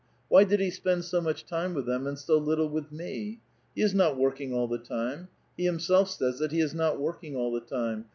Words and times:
Why 0.29 0.45
did 0.45 0.59
he 0.59 0.71
s[)end 0.71 1.03
so 1.03 1.21
much 1.21 1.45
tiaae 1.45 1.75
with 1.75 1.85
them 1.85 2.07
and 2.07 2.17
so 2.17 2.35
little 2.39 2.67
with 2.67 2.91
me? 2.91 3.39
He 3.75 3.83
is 3.83 3.93
not 3.93 4.17
working 4.17 4.51
all 4.51 4.67
the 4.67 4.79
time; 4.79 5.27
he 5.55 5.65
himself 5.65 6.09
says 6.09 6.39
that 6.39 6.51
he 6.51 6.59
is 6.59 6.73
not 6.73 6.99
working 6.99 7.35
all 7.35 7.51
the 7.51 7.61
time; 7.61 7.99
tha. 8.01 8.07